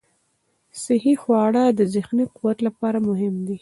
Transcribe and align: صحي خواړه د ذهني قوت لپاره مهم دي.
صحي 0.83 1.13
خواړه 1.21 1.63
د 1.79 1.81
ذهني 1.93 2.25
قوت 2.37 2.57
لپاره 2.67 2.97
مهم 3.09 3.35
دي. 3.47 3.57